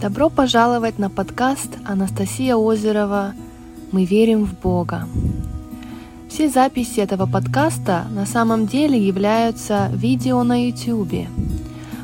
Добро 0.00 0.28
пожаловать 0.28 0.98
на 0.98 1.08
подкаст 1.08 1.78
Анастасия 1.86 2.54
Озерова 2.54 3.32
«Мы 3.92 4.04
верим 4.04 4.44
в 4.44 4.52
Бога». 4.52 5.08
Все 6.28 6.50
записи 6.50 7.00
этого 7.00 7.24
подкаста 7.24 8.04
на 8.10 8.26
самом 8.26 8.66
деле 8.66 8.98
являются 8.98 9.90
видео 9.94 10.42
на 10.42 10.66
YouTube, 10.66 11.26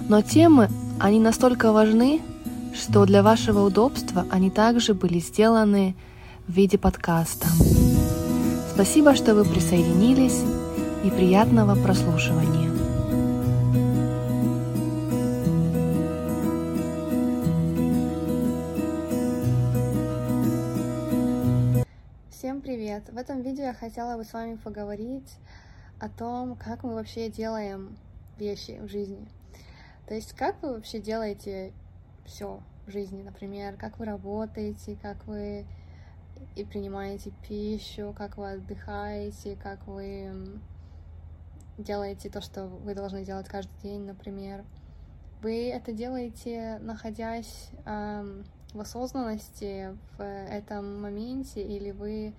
но 0.08 0.22
темы, 0.22 0.70
они 0.98 1.20
настолько 1.20 1.70
важны, 1.70 2.22
что 2.74 3.04
для 3.04 3.22
вашего 3.22 3.60
удобства 3.60 4.24
они 4.30 4.48
также 4.48 4.94
были 4.94 5.18
сделаны 5.18 5.94
в 6.48 6.52
виде 6.52 6.78
подкаста. 6.78 7.46
Спасибо, 8.74 9.14
что 9.14 9.34
вы 9.34 9.44
присоединились 9.44 10.40
и 11.04 11.10
приятного 11.10 11.74
прослушивания. 11.74 12.71
Привет! 22.74 23.10
В 23.10 23.18
этом 23.18 23.42
видео 23.42 23.64
я 23.64 23.74
хотела 23.74 24.16
бы 24.16 24.24
с 24.24 24.32
вами 24.32 24.54
поговорить 24.54 25.36
о 26.00 26.08
том, 26.08 26.56
как 26.56 26.84
мы 26.84 26.94
вообще 26.94 27.28
делаем 27.28 27.98
вещи 28.38 28.78
в 28.80 28.88
жизни. 28.88 29.28
То 30.08 30.14
есть, 30.14 30.32
как 30.32 30.62
вы 30.62 30.72
вообще 30.72 30.98
делаете 30.98 31.74
все 32.24 32.62
в 32.86 32.90
жизни, 32.90 33.22
например, 33.22 33.76
как 33.76 33.98
вы 33.98 34.06
работаете, 34.06 34.96
как 35.02 35.22
вы 35.26 35.66
и 36.56 36.64
принимаете 36.64 37.34
пищу, 37.46 38.14
как 38.16 38.38
вы 38.38 38.52
отдыхаете, 38.52 39.54
как 39.62 39.86
вы 39.86 40.58
делаете 41.76 42.30
то, 42.30 42.40
что 42.40 42.64
вы 42.68 42.94
должны 42.94 43.22
делать 43.22 43.48
каждый 43.48 43.78
день, 43.82 44.06
например. 44.06 44.64
Вы 45.42 45.68
это 45.68 45.92
делаете, 45.92 46.78
находясь 46.80 47.68
в 47.84 48.80
осознанности 48.80 49.94
в 50.16 50.24
этом 50.24 51.02
моменте, 51.02 51.62
или 51.62 51.90
вы 51.90 52.32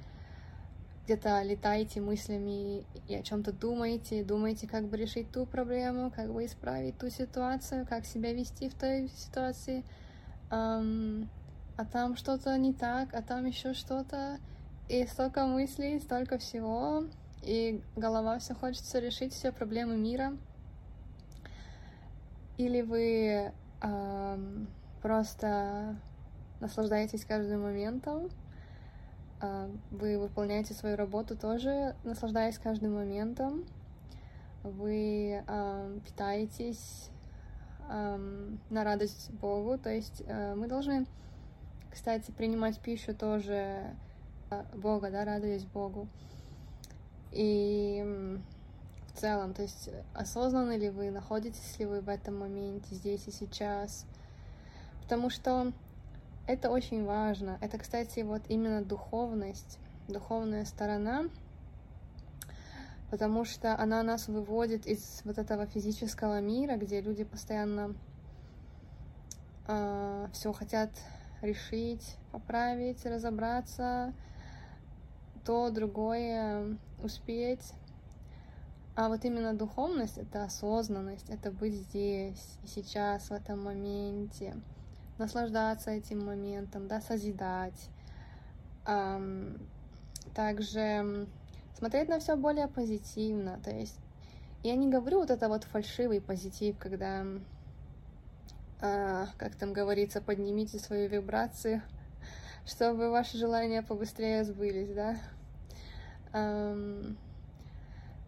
где-то 1.06 1.42
летаете 1.44 2.00
мыслями 2.00 2.86
и 3.08 3.16
о 3.16 3.24
чем-то 3.24 3.52
думаете, 3.52 4.24
думаете, 4.24 4.68
как 4.68 4.88
бы 4.88 4.96
решить 4.96 5.32
ту 5.32 5.46
проблему, 5.46 6.12
как 6.16 6.32
бы 6.32 6.46
исправить 6.46 6.98
ту 6.98 7.10
ситуацию, 7.10 7.86
как 7.86 8.06
себя 8.06 8.34
вести 8.34 8.70
в 8.70 8.74
той 8.74 9.10
ситуации, 9.10 9.84
эм, 10.50 11.30
а 11.76 11.86
там 11.86 12.16
что-то 12.16 12.58
не 12.58 12.74
так, 12.74 13.14
а 13.14 13.22
там 13.22 13.46
еще 13.46 13.74
что-то, 13.74 14.38
и 14.88 15.06
столько 15.08 15.46
мыслей, 15.46 16.00
столько 16.00 16.38
всего, 16.38 17.06
и 17.42 17.82
голова 17.98 18.40
все 18.40 18.54
хочется 18.54 19.00
решить 19.00 19.34
все 19.34 19.52
проблемы 19.52 19.98
мира. 19.98 20.38
Или 22.58 22.82
вы 22.82 23.52
эм, 23.82 24.68
просто 25.02 25.98
наслаждаетесь 26.62 27.26
каждым 27.26 27.64
моментом, 27.64 28.30
вы 29.92 30.20
выполняете 30.20 30.74
свою 30.74 30.96
работу 30.96 31.36
тоже, 31.36 31.96
наслаждаясь 32.04 32.58
каждым 32.58 32.96
моментом, 32.96 33.66
вы 34.64 35.44
э, 35.46 36.00
питаетесь 36.06 37.10
на 37.90 38.84
радость 38.84 39.30
Богу, 39.32 39.78
то 39.78 39.90
есть 39.90 40.24
э, 40.26 40.56
мы 40.56 40.68
должны, 40.68 41.06
кстати, 41.92 42.32
принимать 42.32 42.80
пищу 42.80 43.14
тоже 43.14 43.94
Бога, 44.74 45.12
да, 45.12 45.26
радуясь 45.26 45.66
Богу. 45.66 46.08
И 47.32 48.40
в 49.08 49.20
целом, 49.20 49.54
то 49.54 49.64
есть 49.64 49.90
осознанно 50.14 50.78
ли 50.78 50.90
вы, 50.90 51.12
находитесь 51.12 51.78
ли 51.80 51.86
вы 51.86 52.02
в 52.02 52.10
этом 52.10 52.40
моменте, 52.40 52.96
здесь 52.96 53.28
и 53.28 53.32
сейчас. 53.32 54.06
Потому 55.02 55.30
что 55.30 55.72
это 56.48 56.70
очень 56.70 57.06
важно. 57.06 57.58
Это, 57.62 57.78
кстати, 57.78 58.20
вот 58.22 58.42
именно 58.50 58.84
духовность, 58.84 59.80
духовная 60.08 60.66
сторона, 60.66 61.30
потому 63.10 63.46
что 63.46 63.78
она 63.78 64.04
нас 64.04 64.28
выводит 64.28 64.86
из 64.86 65.22
вот 65.24 65.38
этого 65.38 65.66
физического 65.66 66.42
мира, 66.42 66.76
где 66.76 67.00
люди 67.00 67.24
постоянно 67.24 67.92
э, 67.92 67.96
а, 69.68 70.30
все 70.34 70.52
хотят 70.52 70.90
решить, 71.42 72.18
поправить, 72.32 73.06
разобраться, 73.06 74.14
то, 75.46 75.70
другое 75.70 76.78
успеть. 77.02 77.74
А 78.96 79.10
вот 79.10 79.26
именно 79.26 79.54
духовность— 79.54 80.18
это 80.20 80.44
осознанность, 80.44 81.30
это 81.30 81.52
быть 81.52 81.74
здесь 81.74 82.58
и 82.64 82.68
сейчас, 82.68 83.30
в 83.30 83.32
этом 83.32 83.64
моменте, 83.64 84.56
наслаждаться 85.18 85.92
этим 85.92 86.26
моментом, 86.26 86.88
да, 86.88 87.02
созидать. 87.02 87.90
Также 90.34 91.28
смотреть 91.78 92.10
на 92.10 92.20
все 92.20 92.36
более 92.36 92.68
позитивно, 92.68 93.60
то 93.64 93.72
есть 93.72 93.98
я 94.64 94.76
не 94.78 94.90
говорю 94.90 95.20
вот 95.20 95.30
это 95.30 95.50
вот 95.50 95.66
фальшивый 95.66 96.22
позитив, 96.22 96.78
когда, 96.78 97.26
uh, 98.80 99.28
как 99.38 99.56
там 99.56 99.74
говорится, 99.74 100.22
поднимите 100.22 100.80
свою 100.80 101.10
вибрацию, 101.10 101.82
чтобы 102.66 103.12
ваши 103.12 103.38
желания 103.38 103.84
побыстрее 103.84 104.46
сбылись, 104.46 104.94
да. 104.94 105.18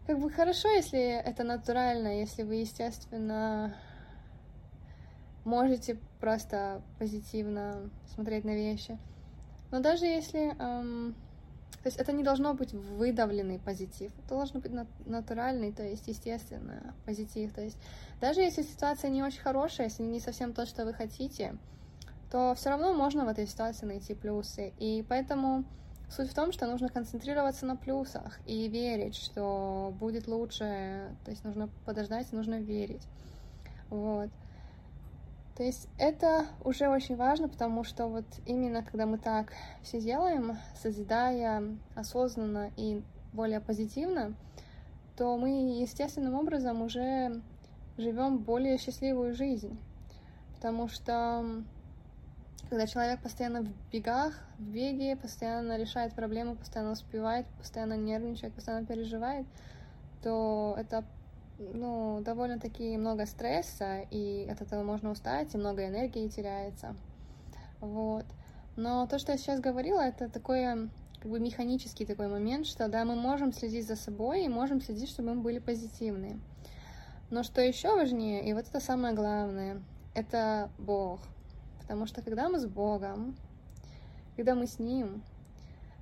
Как 0.06 0.20
бы 0.20 0.30
хорошо, 0.30 0.68
если 0.68 1.00
это 1.00 1.42
натурально, 1.42 2.20
если 2.20 2.44
вы, 2.44 2.56
естественно, 2.56 3.74
можете 5.46 5.96
просто 6.20 6.82
позитивно 6.98 7.88
смотреть 8.14 8.44
на 8.44 8.54
вещи. 8.54 8.98
Но 9.70 9.80
даже 9.80 10.04
если... 10.04 10.54
Эм, 10.58 11.14
то 11.82 11.88
есть 11.88 11.98
это 11.98 12.12
не 12.12 12.24
должно 12.24 12.52
быть 12.52 12.72
выдавленный 12.72 13.60
позитив, 13.60 14.12
это 14.18 14.34
должно 14.34 14.58
быть 14.60 14.72
натуральный, 15.06 15.72
то 15.72 15.84
есть 15.84 16.08
естественно 16.08 16.94
позитив. 17.04 17.52
То 17.54 17.60
есть 17.60 17.78
даже 18.20 18.40
если 18.40 18.62
ситуация 18.62 19.08
не 19.08 19.22
очень 19.22 19.40
хорошая, 19.40 19.86
если 19.86 20.02
не 20.02 20.18
совсем 20.18 20.52
то, 20.52 20.66
что 20.66 20.84
вы 20.84 20.92
хотите, 20.92 21.56
то 22.30 22.54
все 22.56 22.70
равно 22.70 22.92
можно 22.92 23.24
в 23.24 23.28
этой 23.28 23.46
ситуации 23.46 23.86
найти 23.86 24.14
плюсы. 24.14 24.72
И 24.78 25.04
поэтому 25.08 25.64
суть 26.10 26.30
в 26.30 26.34
том, 26.34 26.50
что 26.50 26.66
нужно 26.66 26.88
концентрироваться 26.88 27.66
на 27.66 27.76
плюсах 27.76 28.40
и 28.46 28.66
верить, 28.66 29.14
что 29.14 29.94
будет 30.00 30.26
лучше. 30.26 31.16
То 31.24 31.30
есть 31.30 31.44
нужно 31.44 31.68
подождать, 31.84 32.32
нужно 32.32 32.60
верить. 32.60 33.06
Вот. 33.90 34.30
То 35.56 35.62
есть 35.62 35.88
это 35.96 36.46
уже 36.64 36.88
очень 36.88 37.16
важно, 37.16 37.48
потому 37.48 37.82
что 37.82 38.08
вот 38.08 38.26
именно 38.44 38.82
когда 38.82 39.06
мы 39.06 39.16
так 39.16 39.52
все 39.82 40.00
делаем, 40.00 40.58
созидая 40.74 41.62
осознанно 41.94 42.70
и 42.76 43.02
более 43.32 43.60
позитивно, 43.60 44.34
то 45.16 45.34
мы 45.38 45.80
естественным 45.80 46.34
образом 46.34 46.82
уже 46.82 47.40
живем 47.96 48.38
более 48.38 48.76
счастливую 48.76 49.34
жизнь. 49.34 49.78
Потому 50.56 50.88
что 50.88 51.62
когда 52.68 52.86
человек 52.86 53.22
постоянно 53.22 53.62
в 53.62 53.68
бегах, 53.90 54.34
в 54.58 54.62
беге, 54.62 55.16
постоянно 55.16 55.78
решает 55.78 56.12
проблемы, 56.12 56.56
постоянно 56.56 56.92
успевает, 56.92 57.46
постоянно 57.58 57.96
нервничает, 57.96 58.52
постоянно 58.52 58.84
переживает, 58.84 59.46
то 60.22 60.74
это 60.76 61.04
ну, 61.58 62.20
довольно-таки 62.22 62.96
много 62.96 63.26
стресса, 63.26 64.00
и 64.10 64.46
от 64.50 64.60
этого 64.60 64.82
можно 64.82 65.10
устать, 65.10 65.54
и 65.54 65.58
много 65.58 65.86
энергии 65.86 66.28
теряется. 66.28 66.94
Вот. 67.80 68.26
Но 68.76 69.06
то, 69.06 69.18
что 69.18 69.32
я 69.32 69.38
сейчас 69.38 69.60
говорила, 69.60 70.00
это 70.00 70.28
такой 70.28 70.90
как 71.20 71.30
бы 71.30 71.40
механический 71.40 72.04
такой 72.04 72.28
момент, 72.28 72.66
что 72.66 72.88
да, 72.88 73.04
мы 73.04 73.16
можем 73.16 73.52
следить 73.52 73.86
за 73.86 73.96
собой 73.96 74.44
и 74.44 74.48
можем 74.48 74.80
следить, 74.80 75.08
чтобы 75.08 75.34
мы 75.34 75.40
были 75.40 75.58
позитивные. 75.58 76.38
Но 77.30 77.42
что 77.42 77.60
еще 77.60 77.94
важнее, 77.96 78.48
и 78.48 78.52
вот 78.52 78.68
это 78.68 78.80
самое 78.80 79.14
главное, 79.14 79.82
это 80.14 80.70
Бог. 80.78 81.20
Потому 81.80 82.06
что 82.06 82.22
когда 82.22 82.48
мы 82.48 82.60
с 82.60 82.66
Богом, 82.66 83.36
когда 84.36 84.54
мы 84.54 84.66
с 84.66 84.78
Ним, 84.78 85.22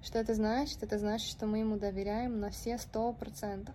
что 0.02 0.19
это 0.19 0.34
значит? 0.34 0.82
Это 0.82 0.99
значит, 0.99 1.31
что 1.31 1.46
мы 1.46 1.58
Ему 1.58 1.79
доверяем 1.79 2.40
на 2.40 2.50
все 2.50 2.76
сто 2.76 3.12
процентов 3.12 3.75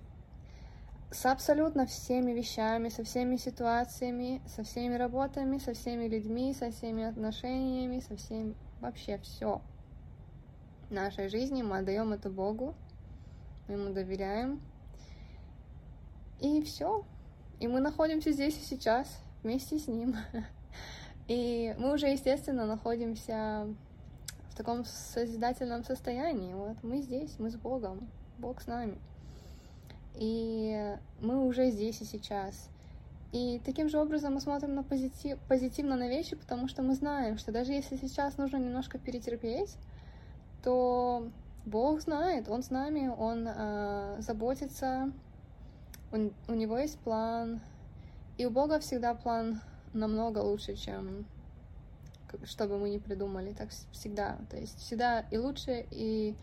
с 1.11 1.25
абсолютно 1.25 1.85
всеми 1.85 2.31
вещами, 2.31 2.89
со 2.89 3.03
всеми 3.03 3.35
ситуациями, 3.37 4.41
со 4.47 4.63
всеми 4.63 4.95
работами, 4.95 5.57
со 5.57 5.73
всеми 5.73 6.07
людьми, 6.07 6.53
со 6.53 6.71
всеми 6.71 7.03
отношениями, 7.03 7.99
со 7.99 8.15
всеми 8.15 8.55
вообще 8.81 9.17
все 9.19 9.61
нашей 10.89 11.29
жизни 11.29 11.61
мы 11.61 11.79
отдаем 11.79 12.13
это 12.13 12.29
Богу, 12.29 12.75
мы 13.67 13.75
ему 13.75 13.93
доверяем. 13.93 14.61
И 16.39 16.61
все. 16.63 17.05
И 17.59 17.67
мы 17.67 17.79
находимся 17.79 18.31
здесь 18.31 18.57
и 18.57 18.65
сейчас 18.65 19.07
вместе 19.43 19.77
с 19.77 19.87
ним. 19.87 20.15
И 21.27 21.75
мы 21.77 21.93
уже, 21.93 22.07
естественно, 22.07 22.65
находимся 22.65 23.67
в 24.49 24.55
таком 24.55 24.83
созидательном 24.85 25.83
состоянии. 25.83 26.53
Вот 26.53 26.81
мы 26.81 27.01
здесь, 27.01 27.37
мы 27.37 27.51
с 27.51 27.55
Богом, 27.55 28.09
Бог 28.39 28.61
с 28.61 28.67
нами. 28.67 28.97
И 30.15 30.95
мы 31.21 31.45
уже 31.45 31.69
здесь 31.71 32.01
и 32.01 32.05
сейчас. 32.05 32.69
И 33.31 33.61
таким 33.63 33.89
же 33.89 33.99
образом 33.99 34.33
мы 34.33 34.41
смотрим 34.41 34.73
на 34.73 34.83
позитив, 34.83 35.37
позитивно 35.47 35.95
на 35.95 36.07
вещи, 36.07 36.35
потому 36.35 36.67
что 36.67 36.81
мы 36.81 36.95
знаем, 36.95 37.37
что 37.37 37.51
даже 37.51 37.73
если 37.73 37.95
сейчас 37.95 38.37
нужно 38.37 38.57
немножко 38.57 38.97
перетерпеть, 38.97 39.77
то 40.63 41.27
Бог 41.65 42.01
знает, 42.01 42.49
Он 42.49 42.63
с 42.63 42.71
нами, 42.71 43.07
Он 43.07 43.47
э, 43.47 44.15
заботится, 44.19 45.11
он, 46.11 46.33
у 46.47 46.53
Него 46.53 46.79
есть 46.79 46.97
план, 46.99 47.61
и 48.37 48.45
у 48.45 48.49
Бога 48.49 48.79
всегда 48.79 49.13
план 49.13 49.61
намного 49.93 50.39
лучше, 50.39 50.75
чем 50.75 51.25
что 52.45 52.67
бы 52.67 52.77
мы 52.77 52.89
ни 52.89 52.97
придумали, 52.97 53.53
так 53.53 53.69
всегда. 53.91 54.37
То 54.49 54.57
есть 54.57 54.77
всегда 54.79 55.21
и 55.31 55.37
лучше, 55.37 55.85
и 55.91 56.35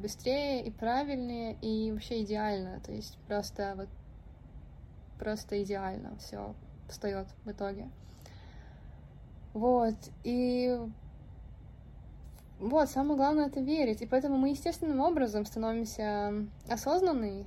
быстрее, 0.00 0.64
и 0.64 0.70
правильнее, 0.70 1.56
и 1.60 1.92
вообще 1.92 2.22
идеально. 2.22 2.80
То 2.80 2.92
есть 2.92 3.18
просто 3.26 3.74
вот 3.76 3.88
просто 5.18 5.62
идеально 5.62 6.16
все 6.18 6.54
встает 6.88 7.28
в 7.44 7.50
итоге. 7.50 7.88
Вот, 9.54 9.94
и 10.24 10.78
вот, 12.58 12.88
самое 12.88 13.16
главное 13.16 13.46
это 13.46 13.60
верить. 13.60 14.02
И 14.02 14.06
поэтому 14.06 14.36
мы 14.36 14.50
естественным 14.50 15.00
образом 15.00 15.44
становимся 15.44 16.32
осознанны, 16.68 17.44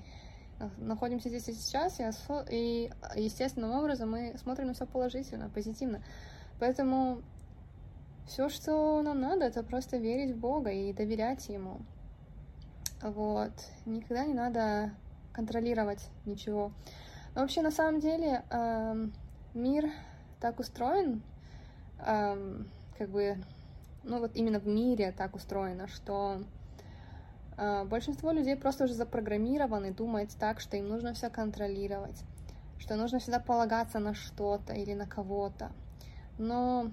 находимся 0.77 1.29
здесь 1.29 1.47
и 1.49 1.53
сейчас, 1.53 1.99
и, 1.99 2.03
осо... 2.03 2.45
и 2.49 2.91
естественным 3.15 3.71
образом 3.71 4.11
мы 4.11 4.35
смотрим 4.37 4.67
на 4.67 4.73
все 4.73 4.85
положительно, 4.85 5.49
позитивно. 5.49 6.03
Поэтому 6.59 7.21
все, 8.27 8.49
что 8.49 9.01
нам 9.01 9.19
надо, 9.19 9.45
это 9.45 9.63
просто 9.63 9.97
верить 9.97 10.35
в 10.35 10.39
Бога 10.39 10.69
и 10.71 10.93
доверять 10.93 11.47
Ему. 11.49 11.79
Вот. 13.01 13.51
Никогда 13.85 14.25
не 14.25 14.33
надо 14.33 14.91
контролировать 15.33 16.09
ничего. 16.25 16.71
Но 17.35 17.41
вообще, 17.41 17.61
на 17.61 17.71
самом 17.71 17.99
деле, 17.99 18.43
э, 18.49 19.07
мир 19.53 19.91
так 20.39 20.59
устроен, 20.59 21.21
э, 21.99 22.63
как 22.97 23.09
бы, 23.09 23.37
ну 24.03 24.19
вот 24.19 24.31
именно 24.35 24.59
в 24.59 24.67
мире 24.67 25.11
так 25.11 25.35
устроено, 25.35 25.87
что 25.87 26.41
э, 27.57 27.83
большинство 27.83 28.31
людей 28.31 28.55
просто 28.55 28.85
уже 28.85 28.93
запрограммированы 28.93 29.91
думать 29.91 30.35
так, 30.39 30.61
что 30.61 30.77
им 30.77 30.87
нужно 30.87 31.13
все 31.13 31.29
контролировать, 31.29 32.23
что 32.77 32.95
нужно 32.95 33.19
всегда 33.19 33.39
полагаться 33.39 33.99
на 33.99 34.13
что-то 34.13 34.73
или 34.73 34.93
на 34.93 35.05
кого-то. 35.05 35.71
Но, 36.37 36.91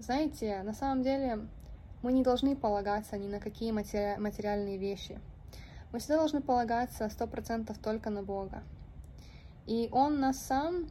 знаете, 0.00 0.62
на 0.64 0.72
самом 0.72 1.02
деле 1.02 1.46
мы 2.02 2.12
не 2.12 2.22
должны 2.22 2.56
полагаться 2.56 3.16
ни 3.18 3.28
на 3.28 3.40
какие 3.40 3.70
матери... 3.72 4.16
материальные 4.18 4.78
вещи. 4.78 5.20
Мы 5.92 5.98
всегда 5.98 6.16
должны 6.18 6.40
полагаться 6.40 7.08
сто 7.08 7.26
процентов 7.26 7.78
только 7.78 8.10
на 8.10 8.22
Бога. 8.22 8.62
И 9.66 9.88
он 9.92 10.20
нас 10.20 10.38
сам 10.38 10.88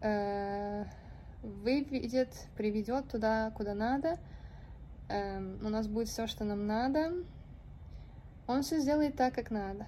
э, 0.00 0.84
выведет, 1.42 2.48
приведет 2.56 3.08
туда, 3.08 3.50
куда 3.50 3.74
надо. 3.74 4.18
Э, 5.08 5.38
у 5.38 5.68
нас 5.68 5.86
будет 5.86 6.08
все, 6.08 6.26
что 6.26 6.44
нам 6.44 6.66
надо. 6.66 7.12
Он 8.46 8.62
все 8.62 8.80
сделает 8.80 9.16
так, 9.16 9.34
как 9.34 9.50
надо. 9.50 9.86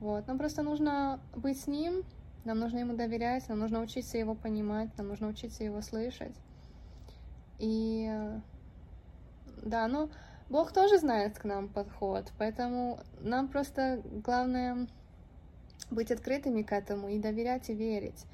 Вот. 0.00 0.26
Нам 0.26 0.38
просто 0.38 0.62
нужно 0.62 1.20
быть 1.34 1.60
с 1.60 1.66
ним, 1.66 2.02
нам 2.44 2.58
нужно 2.58 2.78
ему 2.78 2.96
доверять, 2.96 3.48
нам 3.48 3.60
нужно 3.60 3.80
учиться 3.80 4.18
его 4.18 4.34
понимать, 4.34 4.90
нам 4.98 5.08
нужно 5.08 5.28
учиться 5.28 5.64
его 5.64 5.80
слышать. 5.80 6.34
И 7.58 8.10
да, 9.62 9.88
ну, 9.88 10.10
Бог 10.48 10.72
тоже 10.72 10.98
знает 10.98 11.38
к 11.38 11.44
нам 11.44 11.68
подход, 11.68 12.32
поэтому 12.38 13.00
нам 13.20 13.48
просто 13.48 14.00
главное 14.04 14.86
быть 15.90 16.12
открытыми 16.12 16.62
к 16.62 16.72
этому 16.72 17.08
и 17.08 17.18
доверять 17.18 17.68
и 17.68 17.74
верить. 17.74 18.26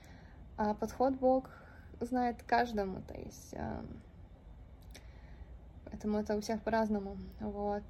А 0.56 0.74
подход 0.74 1.14
Бог 1.14 1.48
знает 2.00 2.42
каждому, 2.42 3.00
то 3.02 3.14
есть 3.18 3.54
э, 3.54 3.82
поэтому 5.86 6.18
это 6.18 6.36
у 6.36 6.40
всех 6.40 6.60
по-разному, 6.62 7.16
вот. 7.40 7.84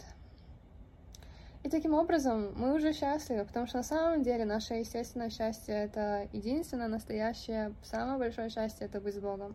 И 1.65 1.69
таким 1.69 1.95
образом 1.95 2.53
мы 2.57 2.75
уже 2.75 2.93
счастливы, 2.93 3.45
потому 3.45 3.67
что 3.67 3.79
на 3.79 3.85
самом 3.85 4.23
деле 4.23 4.45
наше 4.45 4.75
естественное 4.75 5.31
счастье— 5.31 5.75
это 5.77 6.29
единственное 6.33 6.89
настоящее, 6.89 7.73
самое 7.85 8.19
большое 8.19 8.51
счастье— 8.51 8.87
это 8.89 9.01
быть 9.01 9.15
с 9.15 9.21
Богом. 9.21 9.55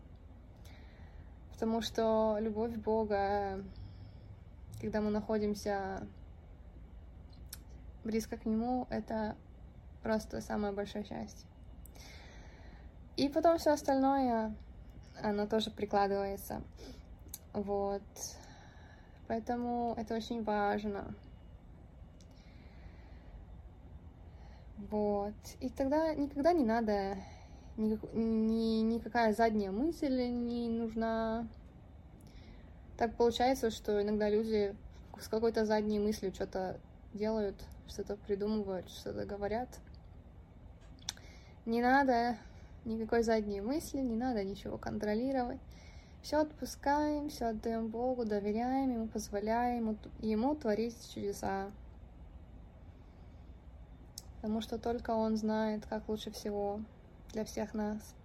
Потому 1.52 1.82
что 1.82 2.38
любовь 2.40 2.74
Бога, 2.76 3.62
когда 4.80 5.00
мы 5.00 5.10
находимся 5.10 6.06
близко 8.04 8.36
к 8.36 8.46
Нему, 8.46 8.86
это 8.90 9.36
Просто 10.02 10.40
самое 10.40 10.72
большое 10.72 11.04
счастье. 11.04 11.46
И 13.16 13.28
потом 13.28 13.58
все 13.58 13.72
остальное, 13.72 14.54
оно 15.22 15.46
тоже 15.46 15.70
прикладывается. 15.70 16.62
Вот. 17.52 18.02
Поэтому 19.26 19.94
это 19.98 20.14
очень 20.14 20.44
важно. 20.44 21.14
Вот. 24.90 25.34
И 25.60 25.68
тогда 25.68 26.14
никогда 26.14 26.52
не 26.52 26.64
надо, 26.64 27.16
никак, 27.76 28.14
ни, 28.14 28.80
никакая 28.82 29.34
задняя 29.34 29.72
мысль 29.72 30.28
не 30.28 30.68
нужна. 30.68 31.46
Так 32.98 33.14
получается, 33.14 33.70
что 33.70 34.02
иногда 34.02 34.28
люди 34.28 34.74
с 35.20 35.28
какой-то 35.28 35.64
задней 35.64 36.00
мыслью 36.00 36.34
что-то 36.34 36.80
делают, 37.14 37.54
что-то 37.86 38.16
придумывают, 38.16 38.90
что-то 38.90 39.24
говорят. 39.24 39.68
Не 41.64 41.80
надо 41.80 42.36
никакой 42.84 43.22
задней 43.22 43.60
мысли, 43.60 43.98
не 43.98 44.16
надо 44.16 44.42
ничего 44.42 44.78
контролировать. 44.78 45.60
Все 46.22 46.40
отпускаем, 46.40 47.28
все 47.28 47.46
отдаем 47.46 47.86
Богу, 47.86 48.24
доверяем 48.24 48.90
Ему, 48.90 49.06
позволяем 49.06 49.96
Ему, 50.18 50.56
творить 50.56 50.96
чудеса. 51.14 51.70
Потому 54.36 54.60
что 54.60 54.76
только 54.76 55.12
Он 55.12 55.36
знает, 55.36 55.86
как 55.86 56.08
лучше 56.08 56.32
всего 56.32 56.80
для 57.32 57.44
всех 57.44 57.74
нас. 57.74 58.17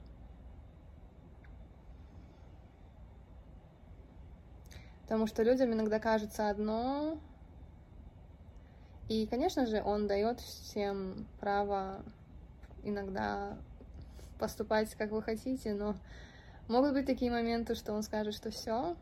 Потому 5.14 5.28
что 5.28 5.44
людям 5.44 5.72
иногда 5.72 6.00
кажется 6.00 6.50
одно, 6.50 7.20
и, 9.10 9.28
конечно 9.28 9.68
же, 9.68 9.80
Он 9.84 10.08
дает 10.08 10.40
всем 10.40 11.28
право 11.40 12.02
иногда 12.82 13.56
поступать, 14.40 14.96
как 14.96 15.12
вы 15.12 15.22
хотите, 15.22 15.76
но 15.76 15.96
могут 16.68 16.94
быть 16.94 17.06
такие 17.06 17.30
моменты, 17.30 17.76
что 17.76 17.94
он 17.94 18.02
скажет, 18.02 18.34
что 18.34 18.50
все, 18.50 18.98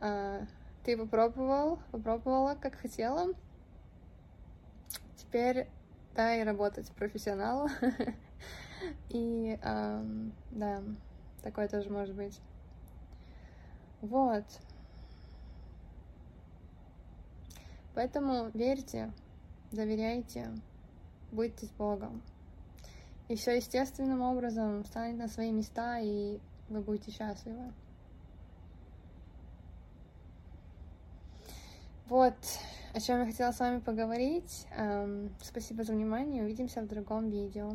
а, 0.00 0.40
ты 0.82 0.96
попробовал, 0.96 1.78
попробовала, 1.92 2.54
как 2.54 2.74
хотела, 2.76 3.34
теперь 5.16 5.68
дай 6.14 6.42
работать 6.42 6.90
профессионалу. 6.92 7.68
И 9.10 9.58
да, 9.60 10.82
такое 11.42 11.68
тоже 11.68 11.90
может 11.90 12.14
быть. 12.14 12.40
Вот. 14.00 14.44
Поэтому 17.94 18.50
верьте, 18.54 19.12
доверяйте, 19.72 20.52
будьте 21.32 21.66
с 21.66 21.70
Богом. 21.70 22.22
И 23.28 23.34
все 23.34 23.56
естественным 23.56 24.22
образом 24.22 24.84
встанет 24.84 25.18
на 25.18 25.28
свои 25.28 25.50
места, 25.50 25.98
и 25.98 26.38
вы 26.68 26.80
будете 26.80 27.10
счастливы. 27.10 27.72
Вот 32.08 32.36
о 32.94 33.00
чем 33.00 33.20
я 33.20 33.26
хотела 33.26 33.52
с 33.52 33.60
вами 33.60 33.80
поговорить. 33.80 34.66
Эм, 34.76 35.30
спасибо 35.42 35.84
за 35.84 35.92
внимание. 35.92 36.42
Увидимся 36.42 36.80
в 36.80 36.88
другом 36.88 37.28
видео. 37.28 37.72